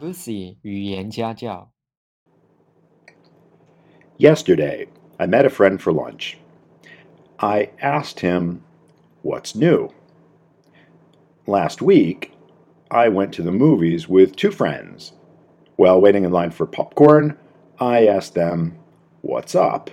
[0.00, 1.72] Lucy 语言家教。
[4.18, 6.36] Yesterday, I met a friend for lunch.
[7.38, 8.62] I asked him,
[9.22, 9.90] What's new?
[11.46, 12.32] Last week,
[12.90, 15.12] I went to the movies with two friends.
[15.76, 17.36] While waiting in line for popcorn,
[17.78, 18.78] I asked them,
[19.22, 19.90] What's up?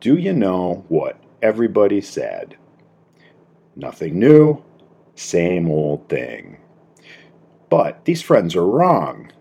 [0.00, 2.56] Do you know what everybody said?
[3.74, 4.62] Nothing new,
[5.14, 6.58] same old thing.
[7.73, 9.31] But these friends are wrong.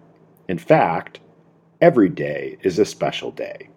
[0.49, 1.21] In fact,
[1.82, 3.68] every day is a special day.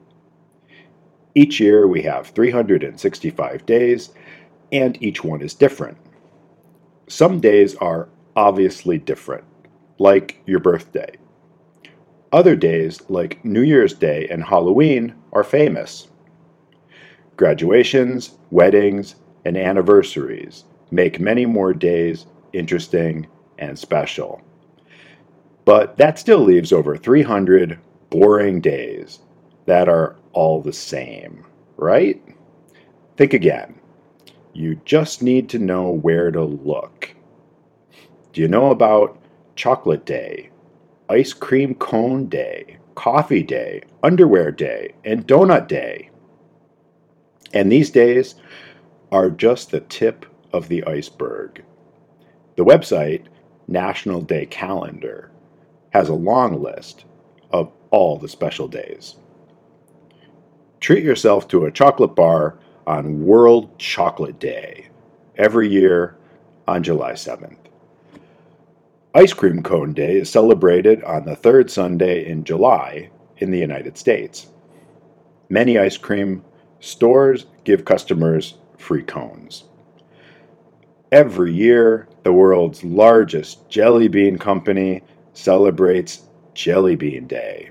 [1.36, 4.12] Each year we have 365 days,
[4.72, 5.98] and each one is different.
[7.10, 9.44] Some days are obviously different,
[9.99, 11.18] like your birthday.
[12.32, 16.08] Other days, like New Year's Day and Halloween, are famous.
[17.35, 23.27] Graduations, weddings, and anniversaries make many more days interesting
[23.58, 24.41] and special.
[25.66, 27.80] But that still leaves over 300
[28.12, 29.20] boring days
[29.66, 31.44] that are all the same,
[31.76, 32.22] right?
[33.18, 33.80] Think again.
[34.54, 37.13] You just need to know where to look.
[38.32, 39.20] Do you know about
[39.55, 40.49] Chocolate Day,
[41.10, 46.10] Ice Cream Cone Day, Coffee Day, Underwear Day, and Donut Day?
[47.54, 48.35] And these days
[49.12, 51.63] are just the tip of the iceberg.
[52.55, 53.26] The website,
[53.68, 55.32] National Day Calendar,
[55.96, 57.05] has a long list
[57.51, 59.15] of all the special days.
[60.82, 64.90] Treat yourself to a chocolate bar on World Chocolate Day
[65.38, 66.18] every year
[66.68, 67.56] on July 7th.
[69.13, 73.97] Ice Cream Cone Day is celebrated on the third Sunday in July in the United
[73.97, 74.47] States.
[75.47, 76.44] Many ice cream
[76.81, 79.63] stores give customers free cones.
[81.09, 85.01] Every year, the world's largest jelly bean company
[85.36, 87.69] celebrates Jelly Bean Day.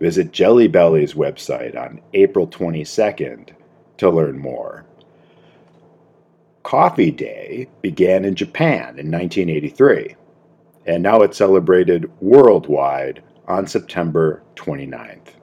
[0.00, 3.50] Visit Jelly Belly's website on April 22nd
[3.98, 4.84] to learn more.
[6.62, 10.16] Coffee Day began in Japan in 1983,
[10.86, 15.34] and now it's celebrated worldwide on September 29th.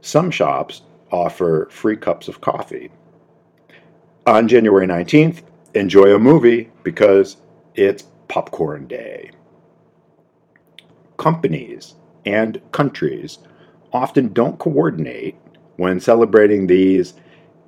[0.00, 2.90] Some shops offer free cups of coffee.
[4.26, 5.42] On January 19th,
[5.74, 7.36] enjoy a movie because
[7.74, 9.30] it's Popcorn Day.
[11.16, 13.38] Companies and countries
[13.92, 15.36] often don't coordinate
[15.76, 17.14] when celebrating these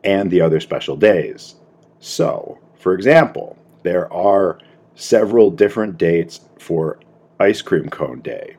[0.05, 1.56] and the other special days.
[1.99, 4.59] So, for example, there are
[4.94, 7.00] several different dates for
[7.41, 8.56] Ice Cream Cone Day.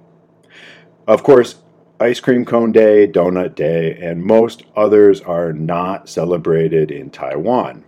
[1.07, 1.56] Of course,
[2.00, 7.85] Ice Cream Cone Day, Donut Day, and most others are not celebrated in Taiwan.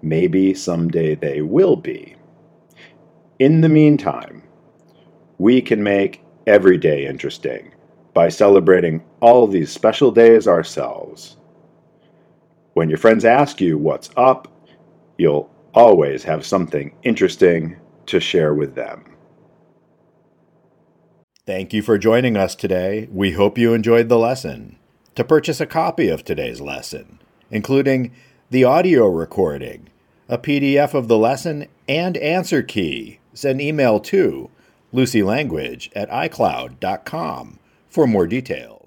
[0.00, 2.16] Maybe someday they will be.
[3.38, 4.42] In the meantime,
[5.40, 7.72] we can make every day interesting
[8.12, 11.38] by celebrating all these special days ourselves.
[12.74, 14.52] When your friends ask you what's up,
[15.16, 19.16] you'll always have something interesting to share with them.
[21.46, 23.08] Thank you for joining us today.
[23.10, 24.76] We hope you enjoyed the lesson.
[25.14, 27.18] To purchase a copy of today's lesson,
[27.50, 28.12] including
[28.50, 29.88] the audio recording,
[30.28, 34.50] a PDF of the lesson, and answer key, send email to
[34.92, 37.58] lucylanguage at icloud.com
[37.88, 38.79] for more details.